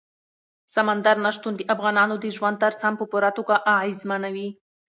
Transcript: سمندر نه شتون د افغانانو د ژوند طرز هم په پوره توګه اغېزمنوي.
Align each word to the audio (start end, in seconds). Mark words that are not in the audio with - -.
سمندر 0.75 1.15
نه 1.25 1.31
شتون 1.35 1.53
د 1.57 1.61
افغانانو 1.73 2.15
د 2.19 2.25
ژوند 2.37 2.59
طرز 2.63 2.79
هم 2.85 2.93
په 3.01 3.05
پوره 3.11 3.29
توګه 3.37 3.55
اغېزمنوي. 3.75 4.49